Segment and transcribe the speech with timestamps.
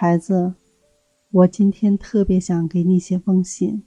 [0.00, 0.54] 孩子，
[1.32, 3.82] 我今天特别想给你写封信。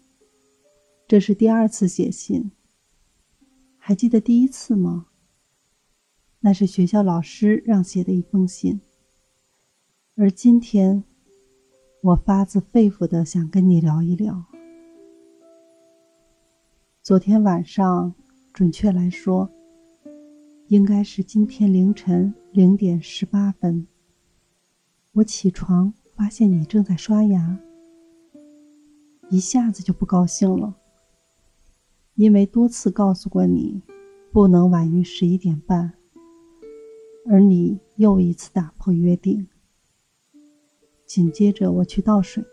[1.07, 2.51] 这是第二次写信，
[3.77, 5.05] 还记得第一次吗？
[6.41, 8.81] 那是学校老师让写的一封信。
[10.17, 11.01] 而今天，
[12.01, 14.43] 我发自肺腑的想跟你聊一聊。
[17.01, 18.13] 昨天晚上，
[18.51, 19.49] 准确来说，
[20.67, 23.87] 应该是今天凌晨零点十八分，
[25.13, 25.93] 我起床。
[26.21, 27.57] 发现你正在刷牙，
[29.31, 30.75] 一下子就不高兴了。
[32.13, 33.81] 因为多次告诉过你，
[34.31, 35.93] 不能晚于十一点半，
[37.27, 39.47] 而你又一次打破约定。
[41.07, 42.45] 紧接着我去倒水，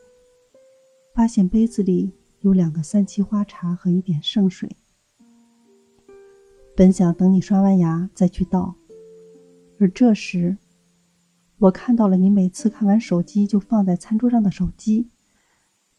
[1.15, 4.71] 发现杯子里有两个三七花茶和一点剩水。
[6.75, 8.77] 本想等你刷完牙再去倒，
[9.79, 10.57] 而这时。
[11.59, 15.09] 我看到了你每次看完手机就放在餐桌上的手机，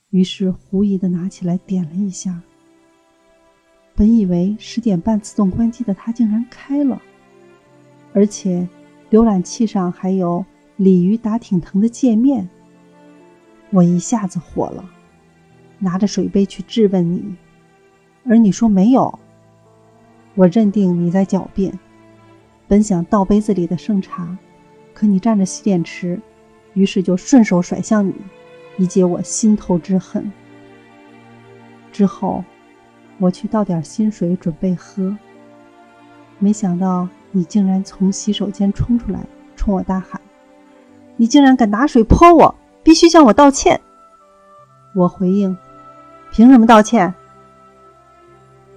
[0.10, 2.42] 于是狐疑的拿起来点了一下。
[3.94, 7.02] 本以为十点半自动关机的它竟然开了，
[8.14, 8.70] 而且
[9.12, 10.46] 浏览器上还有
[10.78, 12.50] “鲤鱼打挺疼”的界面。
[13.70, 14.90] 我一下子火了，
[15.78, 17.36] 拿着水杯去质问你，
[18.24, 19.20] 而你说没有。
[20.36, 21.78] 我认定你在狡辩，
[22.66, 24.38] 本想倒杯子里的剩茶。
[25.00, 26.20] 可你占着洗脸池，
[26.74, 28.14] 于是就顺手甩向你，
[28.76, 30.30] 以解我心头之恨。
[31.90, 32.44] 之后，
[33.18, 35.16] 我去倒点新水准备喝，
[36.38, 40.20] 没想到你竟然从洗手间冲出来，冲我大喊
[41.16, 43.80] ：“你竟然敢拿水泼我，必须向我道歉！”
[44.94, 45.58] 我回应
[46.34, 47.14] ：“凭什么道歉？”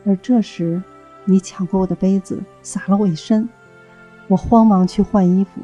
[0.07, 0.81] 而这时，
[1.25, 3.49] 你抢过我的杯子，洒了我一身，
[4.29, 5.61] 我慌忙去换衣服。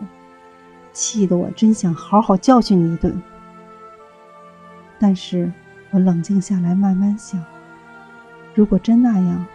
[0.92, 3.20] 气得我真想好好教训你一顿，
[4.98, 5.52] 但是
[5.90, 7.42] 我冷静下来，慢慢想：
[8.54, 9.46] 如果真那样，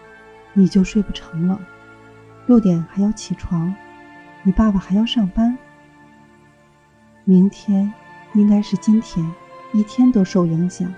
[0.54, 1.60] 你就睡不成了。
[2.46, 3.74] 六点还要起床，
[4.44, 5.58] 你爸爸还要上班，
[7.24, 7.92] 明天
[8.34, 9.26] 应该是今天，
[9.74, 10.94] 一天都受影响。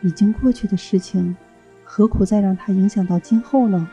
[0.00, 1.36] 已经过去的事情，
[1.84, 3.88] 何苦再让它影响到今后呢？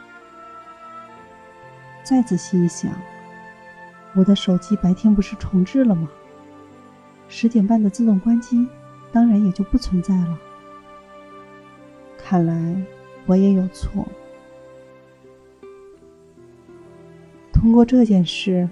[2.04, 2.92] 再仔细一想。
[4.16, 6.10] 我的手机白天不是重置了吗？
[7.28, 8.66] 十点半的自动关机，
[9.12, 10.40] 当然也就不存在了。
[12.18, 12.76] 看来
[13.26, 14.08] 我也有错。
[17.52, 18.70] 通过这件事，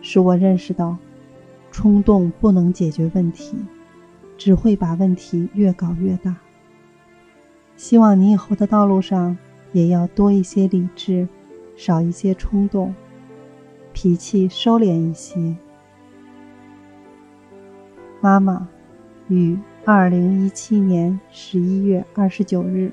[0.00, 0.96] 使我认识到，
[1.70, 3.56] 冲动不能解决问题，
[4.38, 6.36] 只会把问题越搞越大。
[7.76, 9.36] 希望你以后的道路上
[9.72, 11.28] 也要多一些理智，
[11.76, 12.94] 少一些冲动。
[13.96, 15.56] 脾气收敛一些。
[18.20, 18.68] 妈妈，
[19.28, 22.92] 于二零一七年十一月二十九日。